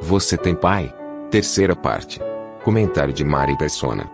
[0.00, 0.94] Você tem pai?
[1.30, 2.20] Terceira parte.
[2.64, 4.08] Comentário de Mari Persona.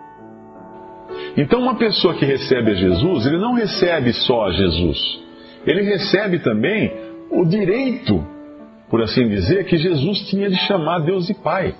[1.37, 5.19] Então, uma pessoa que recebe a Jesus, ele não recebe só a Jesus.
[5.65, 6.91] Ele recebe também
[7.29, 8.25] o direito,
[8.89, 11.75] por assim dizer, que Jesus tinha de chamar Deus de Pai.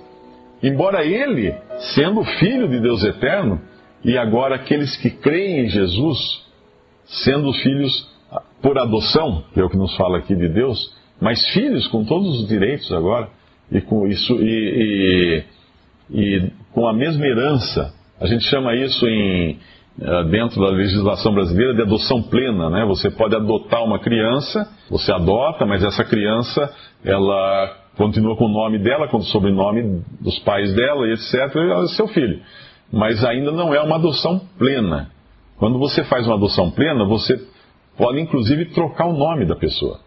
[0.62, 1.54] Embora ele,
[1.96, 3.62] sendo filho de Deus eterno,
[4.04, 6.18] e agora aqueles que creem em Jesus,
[7.06, 8.10] sendo filhos
[8.62, 12.42] por adoção, que é o que nos fala aqui de Deus, mas filhos com todos
[12.42, 13.30] os direitos agora,
[13.72, 15.44] e com isso, e,
[16.12, 17.94] e, e com a mesma herança.
[18.20, 19.60] A gente chama isso em,
[20.02, 22.86] eh, dentro da legislação brasileira de adoção plena, né?
[22.86, 28.78] Você pode adotar uma criança, você adota, mas essa criança, ela continua com o nome
[28.80, 32.42] dela, com o sobrenome dos pais dela e etc, ela é seu filho.
[32.92, 35.10] Mas ainda não é uma adoção plena.
[35.58, 37.40] Quando você faz uma adoção plena, você
[37.98, 40.00] pode inclusive trocar o nome da pessoa.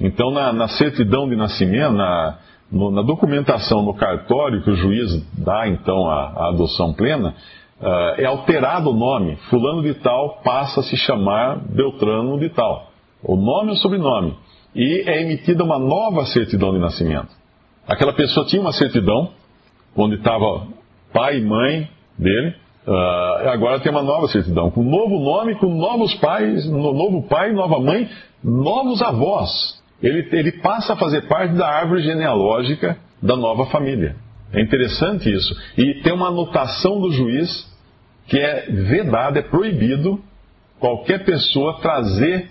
[0.00, 2.38] Então, na, na certidão de nascimento, na,
[2.70, 7.34] no, na documentação no cartório que o juiz dá então a, a adoção plena,
[7.80, 9.36] uh, é alterado o nome.
[9.48, 12.90] Fulano de tal passa a se chamar Beltrano de tal.
[13.22, 14.36] O nome e o sobrenome.
[14.74, 17.28] E é emitida uma nova certidão de nascimento.
[17.86, 19.30] Aquela pessoa tinha uma certidão,
[19.96, 20.66] onde estava
[21.12, 22.54] pai e mãe dele,
[22.86, 27.78] uh, agora tem uma nova certidão, com novo nome, com novos pais, novo pai, nova
[27.78, 28.08] mãe,
[28.42, 34.16] novos avós ele, ele passa a fazer parte da árvore genealógica da nova família.
[34.52, 35.54] É interessante isso.
[35.76, 37.72] E tem uma anotação do juiz
[38.26, 40.20] que é vedada, é proibido
[40.78, 42.50] qualquer pessoa trazer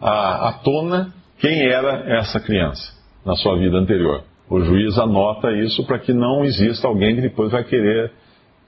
[0.00, 2.92] à, à tona quem era essa criança
[3.24, 4.24] na sua vida anterior.
[4.48, 8.12] O juiz anota isso para que não exista alguém que depois vai querer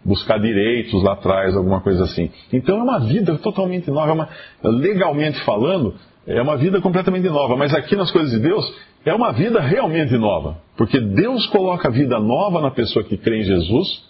[0.05, 2.31] buscar direitos lá atrás, alguma coisa assim.
[2.53, 4.29] Então é uma vida totalmente nova, é uma,
[4.63, 5.95] legalmente falando,
[6.29, 8.71] é uma vida completamente nova, mas aqui nas coisas de Deus
[9.05, 13.45] é uma vida realmente nova, porque Deus coloca vida nova na pessoa que crê em
[13.45, 14.05] Jesus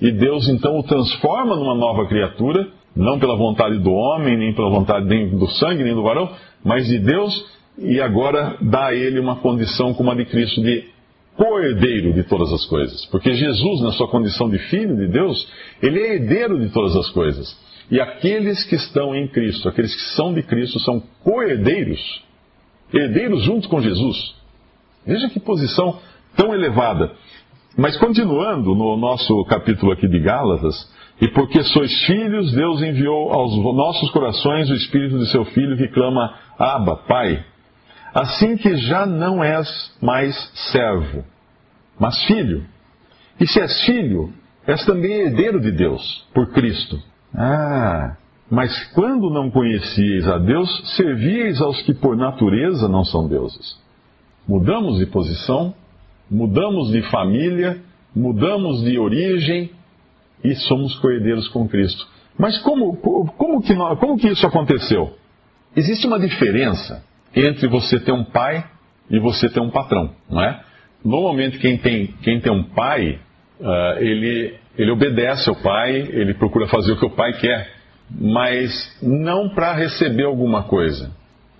[0.00, 2.66] e Deus então o transforma numa nova criatura,
[2.96, 6.30] não pela vontade do homem, nem pela vontade nem do sangue, nem do varão,
[6.64, 7.46] mas de Deus,
[7.78, 10.88] e agora dá a ele uma condição como a de Cristo de
[11.36, 13.06] co-herdeiro de todas as coisas.
[13.06, 15.48] Porque Jesus, na sua condição de filho de Deus,
[15.80, 17.56] ele é herdeiro de todas as coisas.
[17.90, 22.22] E aqueles que estão em Cristo, aqueles que são de Cristo, são co-herdeiros,
[22.92, 24.34] herdeiros junto com Jesus.
[25.04, 25.98] Veja que posição
[26.36, 27.12] tão elevada.
[27.76, 30.88] Mas continuando no nosso capítulo aqui de Gálatas,
[31.20, 35.88] e porque sois filhos, Deus enviou aos nossos corações o Espírito de seu Filho que
[35.88, 37.44] clama, Abba, Pai.
[38.14, 39.68] Assim que já não és
[40.00, 40.34] mais
[40.72, 41.24] servo,
[41.98, 42.64] mas filho.
[43.40, 44.32] E se és filho,
[44.66, 47.00] és também herdeiro de Deus, por Cristo.
[47.34, 48.16] Ah,
[48.50, 53.78] mas quando não conhecieis a Deus, servíeis aos que por natureza não são deuses.
[54.46, 55.72] Mudamos de posição,
[56.30, 57.80] mudamos de família,
[58.14, 59.70] mudamos de origem
[60.42, 62.06] e somos coerdeiros com Cristo.
[62.36, 65.14] Mas como, como, que, como que isso aconteceu?
[65.76, 67.04] Existe uma diferença
[67.34, 68.64] entre você ter um pai
[69.08, 70.60] e você ter um patrão, não é?
[71.04, 73.18] Normalmente quem tem, quem tem um pai,
[73.60, 77.70] uh, ele ele obedece ao pai, ele procura fazer o que o pai quer,
[78.10, 78.72] mas
[79.02, 81.10] não para receber alguma coisa.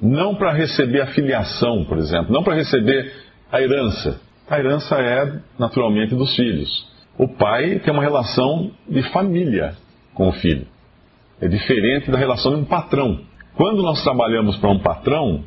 [0.00, 2.32] Não para receber a filiação, por exemplo.
[2.32, 3.12] Não para receber
[3.53, 4.20] a herança.
[4.49, 6.88] A herança é, naturalmente, dos filhos.
[7.19, 9.75] O pai tem uma relação de família
[10.15, 10.66] com o filho.
[11.41, 13.20] É diferente da relação de um patrão.
[13.54, 15.44] Quando nós trabalhamos para um patrão,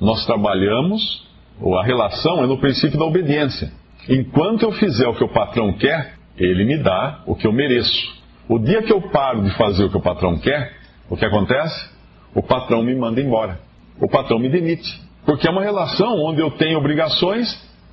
[0.00, 1.26] nós trabalhamos,
[1.60, 3.72] ou a relação é no princípio da obediência.
[4.08, 8.16] Enquanto eu fizer o que o patrão quer, ele me dá o que eu mereço.
[8.48, 10.72] O dia que eu paro de fazer o que o patrão quer,
[11.10, 11.90] o que acontece?
[12.34, 13.58] O patrão me manda embora.
[14.00, 15.02] O patrão me demite.
[15.24, 17.48] Porque é uma relação onde eu tenho obrigações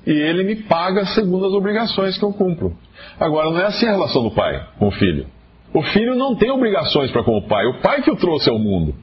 [0.06, 2.76] e ele me paga segundo as obrigações que eu cumpro.
[3.18, 5.26] Agora, não é assim a relação do pai com o filho.
[5.72, 7.66] O filho não tem obrigações para com o pai.
[7.66, 8.94] O pai que o trouxe ao mundo.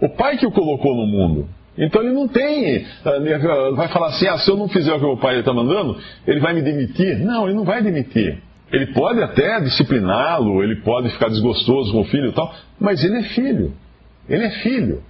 [0.00, 1.48] O pai que o colocou no mundo.
[1.76, 2.76] Então ele não tem.
[2.76, 2.84] Eh,
[3.74, 5.96] vai falar assim: ah, se eu não fizer o que o pai está mandando,
[6.26, 7.18] ele vai me demitir.
[7.20, 8.42] Não, ele não vai demitir.
[8.72, 13.18] Ele pode até discipliná-lo, ele pode ficar desgostoso com o filho e tal, mas ele
[13.18, 13.72] é filho.
[14.28, 15.02] Ele é filho.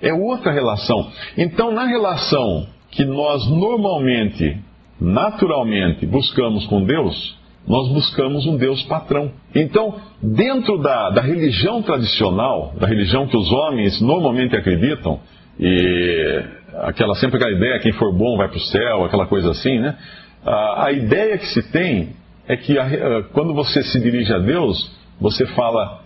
[0.00, 1.10] É outra relação.
[1.36, 4.58] Então, na relação que nós normalmente,
[5.00, 7.36] naturalmente, buscamos com Deus,
[7.66, 9.32] nós buscamos um Deus patrão.
[9.54, 15.18] Então, dentro da, da religião tradicional, da religião que os homens normalmente acreditam,
[15.58, 16.44] e
[16.82, 19.96] aquela sempre aquela ideia, quem for bom vai para o céu, aquela coisa assim, né?
[20.44, 22.10] A, a ideia que se tem
[22.46, 22.86] é que a,
[23.32, 26.02] quando você se dirige a Deus, você fala,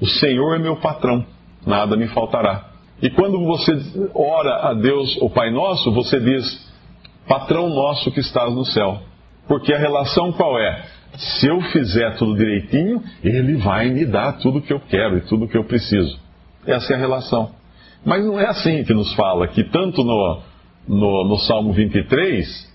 [0.00, 1.24] o Senhor é meu patrão,
[1.66, 2.70] nada me faltará.
[3.02, 3.72] E quando você
[4.14, 6.66] ora a Deus, o Pai Nosso, você diz,
[7.28, 9.00] patrão nosso que estás no céu.
[9.46, 10.82] Porque a relação qual é?
[11.16, 15.46] Se eu fizer tudo direitinho, Ele vai me dar tudo que eu quero e tudo
[15.48, 16.18] que eu preciso.
[16.66, 17.50] Essa é a relação.
[18.04, 20.42] Mas não é assim que nos fala, que tanto no,
[20.88, 22.74] no, no Salmo 23,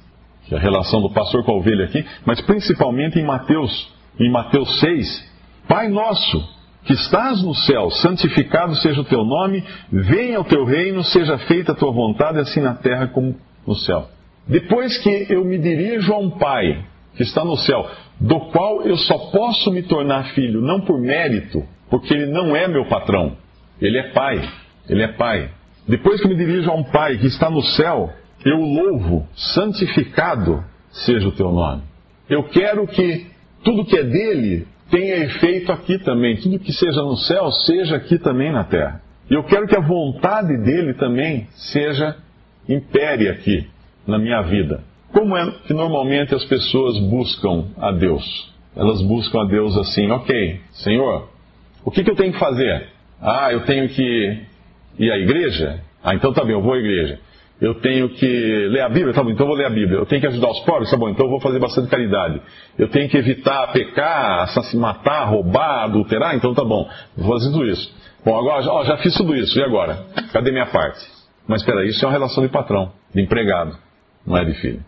[0.54, 5.32] a relação do pastor com a ovelha aqui, mas principalmente em Mateus, em Mateus 6,
[5.68, 6.44] Pai nosso,
[6.84, 11.72] que estás no céu, santificado seja o teu nome, venha o teu reino, seja feita
[11.72, 14.10] a tua vontade, assim na terra como no céu.
[14.48, 16.84] Depois que eu me dirijo a um Pai
[17.16, 17.90] que está no céu,
[18.20, 22.68] do qual eu só posso me tornar filho, não por mérito, porque ele não é
[22.68, 23.38] meu patrão,
[23.80, 24.42] ele é Pai.
[24.90, 25.50] Ele é Pai.
[25.88, 28.12] Depois que me dirijo a um Pai que está no céu,
[28.46, 31.84] eu louvo, santificado seja o teu nome.
[32.30, 33.28] Eu quero que
[33.64, 36.38] tudo que é dele tenha efeito aqui também.
[36.38, 39.02] Tudo que seja no céu, seja aqui também na terra.
[39.30, 42.18] E eu quero que a vontade dele também seja
[42.68, 43.68] impere aqui
[44.06, 44.84] na minha vida.
[45.12, 48.52] Como é que normalmente as pessoas buscam a Deus?
[48.76, 51.30] Elas buscam a Deus assim, ok, Senhor,
[51.84, 52.88] o que, que eu tenho que fazer?
[53.22, 54.38] Ah, eu tenho que
[54.98, 55.82] ir à igreja?
[56.04, 57.20] Ah, então tá bem, eu vou à igreja.
[57.62, 59.14] Eu tenho que ler a Bíblia?
[59.14, 60.00] Tá bom, então vou ler a Bíblia.
[60.00, 60.90] Eu tenho que ajudar os pobres?
[60.90, 62.42] Tá bom, então vou fazer bastante caridade.
[62.78, 66.36] Eu tenho que evitar pecar, matar, roubar, adulterar?
[66.36, 67.94] Então tá bom, vou fazer tudo isso.
[68.26, 70.06] Bom, agora ó, já fiz tudo isso, e agora?
[70.34, 71.00] Cadê minha parte?
[71.48, 73.78] Mas espera, isso é uma relação de patrão, de empregado,
[74.26, 74.84] não é de filho.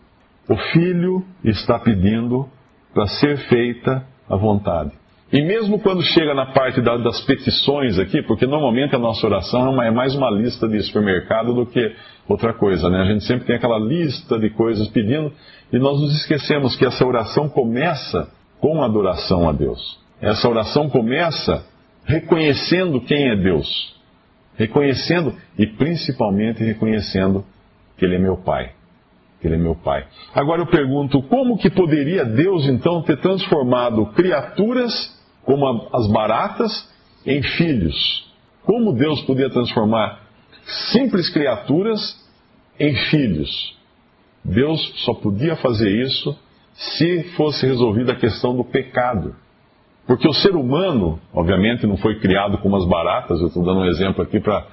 [0.48, 2.48] O filho está pedindo
[2.92, 4.90] para ser feita a vontade.
[5.34, 9.82] E mesmo quando chega na parte da, das petições aqui, porque normalmente a nossa oração
[9.82, 11.92] é mais uma lista de supermercado do que
[12.28, 13.00] outra coisa, né?
[13.00, 15.32] A gente sempre tem aquela lista de coisas pedindo
[15.72, 19.98] e nós nos esquecemos que essa oração começa com adoração a Deus.
[20.20, 21.66] Essa oração começa
[22.04, 23.92] reconhecendo quem é Deus,
[24.56, 27.44] reconhecendo e principalmente reconhecendo
[27.98, 28.70] que Ele é meu Pai.
[29.40, 30.06] Que Ele é meu Pai.
[30.32, 36.92] Agora eu pergunto, como que poderia Deus então ter transformado criaturas como as baratas,
[37.26, 38.30] em filhos.
[38.64, 40.20] Como Deus podia transformar
[40.92, 42.00] simples criaturas
[42.78, 43.76] em filhos?
[44.44, 46.36] Deus só podia fazer isso
[46.74, 49.34] se fosse resolvida a questão do pecado.
[50.06, 53.86] Porque o ser humano, obviamente, não foi criado como as baratas, eu estou dando um
[53.86, 54.66] exemplo aqui para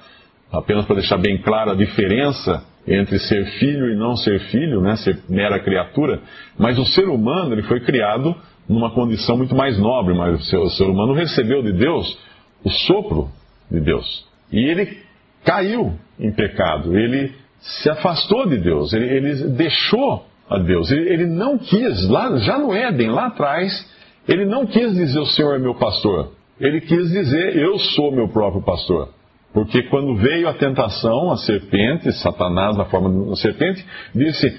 [0.52, 4.96] apenas para deixar bem clara a diferença entre ser filho e não ser filho, né,
[4.96, 6.20] ser mera criatura,
[6.58, 8.36] mas o ser humano ele foi criado
[8.68, 12.18] numa condição muito mais nobre, mas o ser humano recebeu de Deus
[12.64, 13.28] o sopro
[13.70, 14.26] de Deus.
[14.52, 14.98] E ele
[15.44, 21.26] caiu em pecado, ele se afastou de Deus, ele, ele deixou a Deus, ele, ele,
[21.26, 23.90] não quis, lá, já no Éden, lá atrás,
[24.28, 28.28] ele não quis dizer o Senhor é meu pastor, ele quis dizer eu sou meu
[28.28, 29.08] próprio pastor.
[29.52, 34.58] Porque quando veio a tentação, a serpente, Satanás na forma de uma serpente, disse: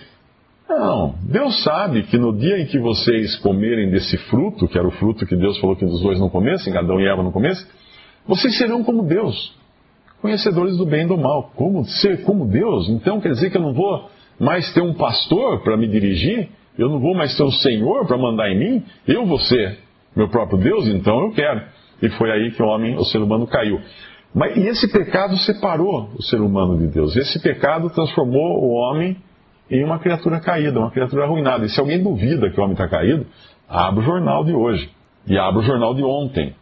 [0.70, 4.92] não, Deus sabe que no dia em que vocês comerem desse fruto, que era o
[4.92, 7.68] fruto que Deus falou que os dois não comessem, Adão e Eva não comessem,
[8.26, 9.54] vocês serão como Deus,
[10.22, 11.52] conhecedores do bem e do mal.
[11.56, 12.90] Como ser como Deus?
[12.90, 16.50] Então quer dizer que eu não vou mais ter um pastor para me dirigir?
[16.78, 18.84] Eu não vou mais ter um Senhor para mandar em mim?
[19.08, 19.80] Eu vou ser
[20.16, 20.88] meu próprio Deus?
[20.88, 21.62] Então eu quero.
[22.02, 23.80] E foi aí que o homem, o ser humano caiu.
[24.34, 27.16] Mas, e esse pecado separou o ser humano de Deus.
[27.16, 29.18] Esse pecado transformou o homem
[29.70, 31.66] em uma criatura caída, uma criatura arruinada.
[31.66, 33.26] E se alguém duvida que o homem está caído,
[33.68, 34.90] abre o jornal de hoje.
[35.28, 36.54] E abre o jornal de ontem.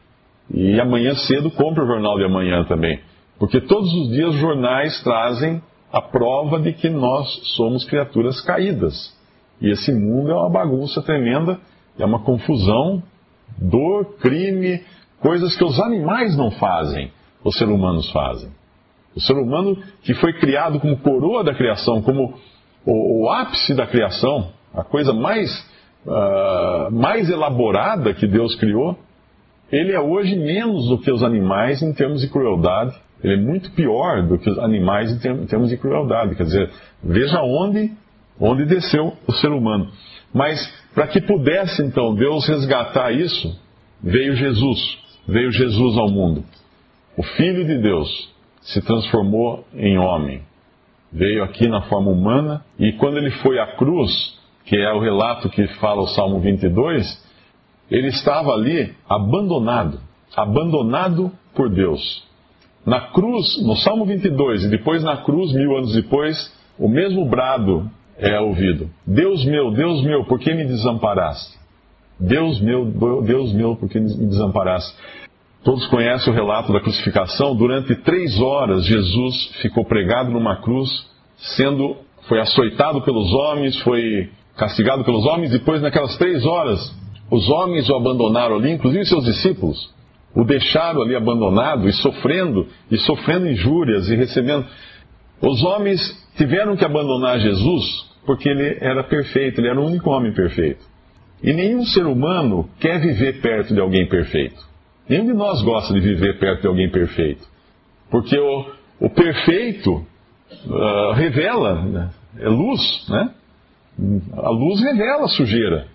[0.53, 2.99] E amanhã cedo compre o jornal de amanhã também.
[3.39, 9.17] Porque todos os dias os jornais trazem a prova de que nós somos criaturas caídas.
[9.59, 11.59] E esse mundo é uma bagunça tremenda,
[11.97, 13.03] é uma confusão,
[13.57, 14.81] dor, crime,
[15.19, 17.11] coisas que os animais não fazem,
[17.43, 18.49] os seres humanos fazem.
[19.15, 22.33] O ser humano que foi criado como coroa da criação, como
[22.85, 25.49] o, o ápice da criação, a coisa mais,
[26.05, 28.97] uh, mais elaborada que Deus criou,
[29.71, 32.93] ele é hoje menos do que os animais em termos de crueldade.
[33.23, 36.35] Ele é muito pior do que os animais em termos de crueldade.
[36.35, 36.69] Quer dizer,
[37.01, 37.91] veja onde,
[38.39, 39.89] onde desceu o ser humano.
[40.33, 40.59] Mas
[40.93, 43.57] para que pudesse então Deus resgatar isso,
[44.03, 44.97] veio Jesus.
[45.27, 46.43] Veio Jesus ao mundo.
[47.15, 50.41] O Filho de Deus se transformou em homem
[51.11, 55.49] veio aqui na forma humana, e quando ele foi à cruz, que é o relato
[55.49, 57.29] que fala o Salmo 22,
[57.89, 59.99] ele estava ali abandonado,
[60.35, 62.23] abandonado por Deus.
[62.85, 66.37] Na cruz, no Salmo 22, e depois na cruz, mil anos depois,
[66.79, 71.59] o mesmo brado é ouvido: Deus meu, Deus meu, por que me desamparaste?
[72.19, 72.85] Deus meu,
[73.23, 74.95] Deus meu, por que me desamparaste?
[75.63, 77.55] Todos conhecem o relato da crucificação.
[77.55, 80.89] Durante três horas, Jesus ficou pregado numa cruz,
[81.37, 85.51] sendo, foi açoitado pelos homens, foi castigado pelos homens.
[85.51, 86.79] Depois, naquelas três horas,
[87.29, 89.93] os homens o abandonaram ali, inclusive seus discípulos,
[90.35, 94.65] o deixaram ali abandonado e sofrendo, e sofrendo injúrias e recebendo.
[95.41, 95.99] Os homens
[96.37, 100.85] tiveram que abandonar Jesus porque ele era perfeito, ele era o único homem perfeito.
[101.43, 104.70] E nenhum ser humano quer viver perto de alguém perfeito.
[105.11, 107.45] Nenhum de nós gosta de viver perto de alguém perfeito.
[108.09, 108.65] Porque o,
[109.01, 110.05] o perfeito
[110.65, 112.09] uh, revela, né?
[112.39, 113.29] é luz, né?
[114.37, 115.85] A luz revela a sujeira.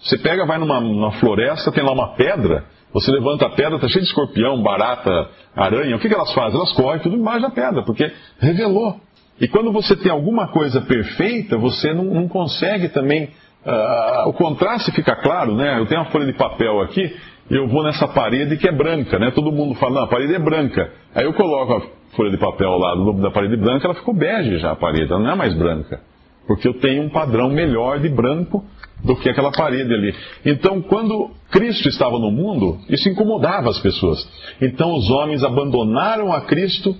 [0.00, 3.86] Você pega, vai numa, numa floresta, tem lá uma pedra, você levanta a pedra, está
[3.86, 5.96] cheio de escorpião, barata, aranha.
[5.96, 6.56] O que, que elas fazem?
[6.58, 8.98] Elas correm tudo embaixo da pedra, porque revelou.
[9.38, 13.28] E quando você tem alguma coisa perfeita, você não, não consegue também.
[13.66, 15.78] Uh, o contraste fica claro, né?
[15.78, 17.14] Eu tenho uma folha de papel aqui,
[17.50, 19.30] eu vou nessa parede que é branca, né?
[19.30, 20.92] Todo mundo fala, não, a parede é branca.
[21.14, 21.82] Aí eu coloco a
[22.16, 25.32] folha de papel lá da parede branca, ela ficou bege já a parede, ela não
[25.32, 26.00] é mais branca.
[26.46, 28.64] Porque eu tenho um padrão melhor de branco
[29.02, 30.14] do que aquela parede ali.
[30.44, 34.26] Então, quando Cristo estava no mundo, isso incomodava as pessoas.
[34.60, 36.96] Então, os homens abandonaram a Cristo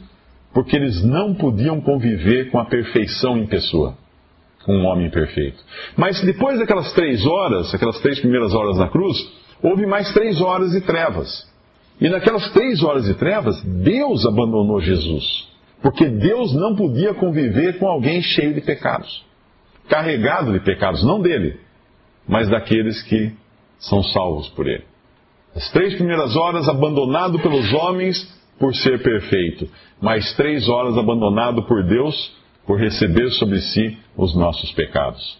[0.52, 3.94] porque eles não podiam conviver com a perfeição em pessoa,
[4.64, 5.58] com um homem perfeito.
[5.96, 9.16] Mas depois daquelas três horas, aquelas três primeiras horas na cruz,
[9.62, 11.50] houve mais três horas de trevas.
[12.00, 15.49] E naquelas três horas de trevas, Deus abandonou Jesus.
[15.82, 19.25] Porque Deus não podia conviver com alguém cheio de pecados.
[19.88, 21.61] Carregado de pecados, não dele,
[22.26, 23.32] mas daqueles que
[23.78, 24.84] são salvos por ele.
[25.54, 29.68] As três primeiras horas abandonado pelos homens por ser perfeito,
[30.00, 32.34] mais três horas abandonado por Deus
[32.66, 35.38] por receber sobre si os nossos pecados.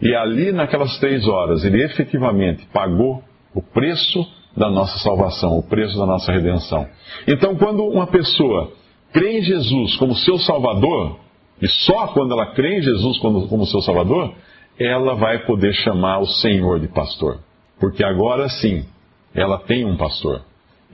[0.00, 3.22] E ali, naquelas três horas, ele efetivamente pagou
[3.58, 4.24] o preço
[4.56, 6.86] da nossa salvação, o preço da nossa redenção.
[7.26, 8.72] Então, quando uma pessoa
[9.12, 11.18] crê em Jesus como seu Salvador,
[11.60, 14.32] e só quando ela crê em Jesus como, seu Salvador,
[14.78, 17.40] ela vai poder chamar o Senhor de pastor.
[17.80, 18.84] Porque agora sim,
[19.34, 20.42] ela tem um pastor.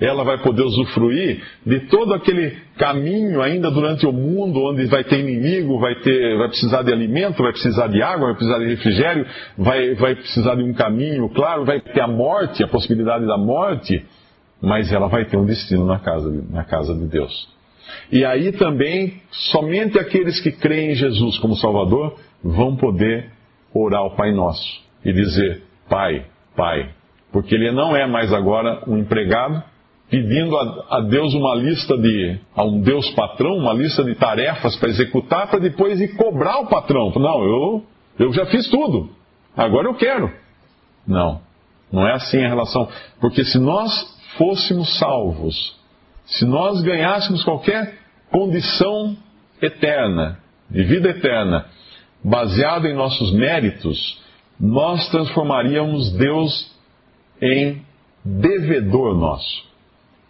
[0.00, 5.20] Ela vai poder usufruir de todo aquele caminho ainda durante o mundo, onde vai ter
[5.20, 9.26] inimigo, vai, ter, vai precisar de alimento, vai precisar de água, vai precisar de refrigério,
[9.56, 14.04] vai, vai precisar de um caminho, claro, vai ter a morte, a possibilidade da morte,
[14.60, 17.48] mas ela vai ter um destino na casa, na casa de Deus.
[18.10, 23.30] E aí também, somente aqueles que creem em Jesus como Salvador vão poder
[23.72, 26.24] orar ao Pai Nosso e dizer: Pai,
[26.56, 26.90] Pai.
[27.32, 29.62] Porque ele não é mais agora um empregado
[30.10, 34.76] pedindo a, a Deus uma lista de, a um Deus patrão, uma lista de tarefas
[34.76, 37.12] para executar, para depois ir cobrar o patrão.
[37.16, 37.84] Não, eu,
[38.18, 39.10] eu já fiz tudo,
[39.56, 40.30] agora eu quero.
[41.06, 41.40] Não,
[41.92, 42.88] não é assim a relação.
[43.20, 43.90] Porque se nós
[44.36, 45.76] fôssemos salvos,
[46.26, 47.98] se nós ganhássemos qualquer
[48.30, 49.16] condição
[49.60, 50.38] eterna,
[50.70, 51.66] de vida eterna,
[52.22, 54.22] baseado em nossos méritos,
[54.58, 56.72] nós transformaríamos Deus
[57.40, 57.82] em
[58.24, 59.73] devedor nosso.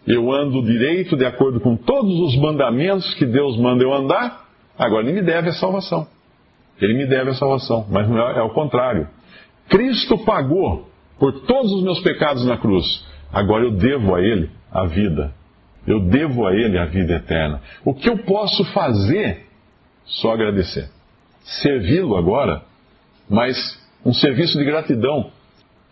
[0.07, 5.05] Eu ando direito de acordo com todos os mandamentos que Deus manda eu andar, agora
[5.05, 6.07] ele me deve a salvação.
[6.81, 9.09] Ele me deve a salvação, mas não é, é o contrário.
[9.69, 13.07] Cristo pagou por todos os meus pecados na cruz.
[13.33, 15.33] Agora eu devo a Ele a vida.
[15.87, 17.61] Eu devo a Ele a vida eterna.
[17.85, 19.47] O que eu posso fazer?
[20.05, 20.91] Só agradecer
[21.45, 22.63] servi-lo agora,
[23.29, 23.57] mas
[24.05, 25.31] um serviço de gratidão.